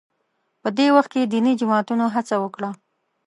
په 0.61 0.69
دې 0.77 0.87
وخت 0.95 1.09
کې 1.13 1.21
دیني 1.33 1.53
جماعتونو 1.61 2.05
هڅه 2.15 2.35
وکړه 2.43 2.69